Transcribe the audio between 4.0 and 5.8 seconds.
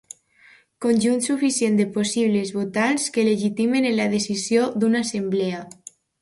la decisió d'una assemblea.